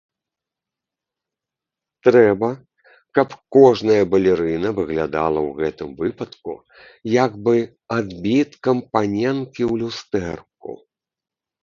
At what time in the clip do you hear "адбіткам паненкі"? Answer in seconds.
8.01-9.63